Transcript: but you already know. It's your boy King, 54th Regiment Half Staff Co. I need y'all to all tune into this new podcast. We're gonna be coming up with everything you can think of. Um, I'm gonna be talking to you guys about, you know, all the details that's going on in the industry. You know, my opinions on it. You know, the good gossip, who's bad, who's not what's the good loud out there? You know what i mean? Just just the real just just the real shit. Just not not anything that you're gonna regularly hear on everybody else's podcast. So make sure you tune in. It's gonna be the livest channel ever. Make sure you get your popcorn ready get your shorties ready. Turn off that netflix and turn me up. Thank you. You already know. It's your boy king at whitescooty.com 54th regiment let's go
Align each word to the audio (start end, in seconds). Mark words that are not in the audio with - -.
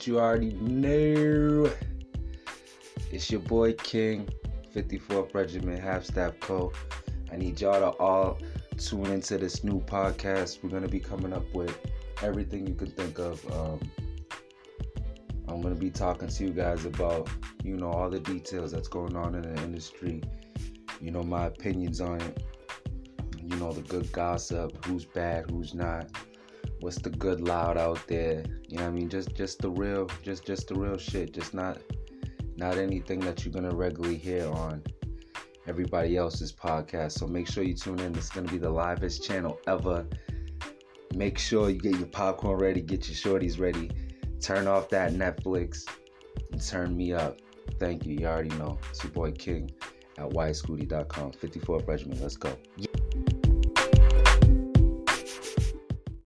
but 0.00 0.06
you 0.06 0.18
already 0.18 0.52
know. 0.52 1.70
It's 3.12 3.30
your 3.30 3.40
boy 3.40 3.74
King, 3.74 4.30
54th 4.74 5.34
Regiment 5.34 5.78
Half 5.78 6.06
Staff 6.06 6.40
Co. 6.40 6.72
I 7.30 7.36
need 7.36 7.60
y'all 7.60 7.78
to 7.78 7.98
all 7.98 8.38
tune 8.78 9.04
into 9.08 9.36
this 9.36 9.62
new 9.62 9.78
podcast. 9.80 10.62
We're 10.62 10.70
gonna 10.70 10.88
be 10.88 11.00
coming 11.00 11.34
up 11.34 11.44
with 11.52 11.78
everything 12.22 12.66
you 12.66 12.74
can 12.74 12.90
think 12.92 13.18
of. 13.18 13.44
Um, 13.52 13.78
I'm 15.48 15.60
gonna 15.60 15.74
be 15.74 15.90
talking 15.90 16.28
to 16.28 16.44
you 16.44 16.50
guys 16.54 16.86
about, 16.86 17.28
you 17.62 17.76
know, 17.76 17.90
all 17.90 18.08
the 18.08 18.20
details 18.20 18.72
that's 18.72 18.88
going 18.88 19.14
on 19.14 19.34
in 19.34 19.42
the 19.42 19.62
industry. 19.64 20.22
You 21.02 21.10
know, 21.10 21.22
my 21.22 21.44
opinions 21.44 22.00
on 22.00 22.22
it. 22.22 22.42
You 23.38 23.54
know, 23.56 23.70
the 23.70 23.82
good 23.82 24.10
gossip, 24.12 24.82
who's 24.86 25.04
bad, 25.04 25.50
who's 25.50 25.74
not 25.74 26.10
what's 26.80 26.98
the 26.98 27.10
good 27.10 27.40
loud 27.40 27.78
out 27.78 28.06
there? 28.06 28.44
You 28.68 28.78
know 28.78 28.84
what 28.84 28.90
i 28.90 28.94
mean? 28.94 29.08
Just 29.08 29.34
just 29.34 29.60
the 29.60 29.70
real 29.70 30.08
just 30.22 30.44
just 30.44 30.68
the 30.68 30.74
real 30.74 30.98
shit. 30.98 31.32
Just 31.32 31.54
not 31.54 31.78
not 32.56 32.76
anything 32.76 33.20
that 33.20 33.44
you're 33.44 33.52
gonna 33.52 33.74
regularly 33.74 34.16
hear 34.16 34.48
on 34.48 34.82
everybody 35.66 36.16
else's 36.16 36.52
podcast. 36.52 37.12
So 37.12 37.26
make 37.26 37.46
sure 37.46 37.62
you 37.62 37.74
tune 37.74 38.00
in. 38.00 38.14
It's 38.16 38.30
gonna 38.30 38.50
be 38.50 38.58
the 38.58 38.70
livest 38.70 39.24
channel 39.24 39.60
ever. 39.66 40.06
Make 41.14 41.38
sure 41.38 41.70
you 41.70 41.80
get 41.80 41.96
your 41.98 42.08
popcorn 42.08 42.58
ready 42.58 42.80
get 42.80 43.08
your 43.08 43.16
shorties 43.16 43.60
ready. 43.60 43.90
Turn 44.40 44.66
off 44.66 44.88
that 44.90 45.12
netflix 45.12 45.84
and 46.50 46.64
turn 46.64 46.96
me 46.96 47.12
up. 47.12 47.38
Thank 47.78 48.06
you. 48.06 48.14
You 48.14 48.26
already 48.26 48.50
know. 48.56 48.78
It's 48.90 49.02
your 49.04 49.12
boy 49.12 49.32
king 49.32 49.70
at 50.20 50.30
whitescooty.com 50.30 51.32
54th 51.32 51.88
regiment 51.88 52.20
let's 52.20 52.36
go 52.36 52.54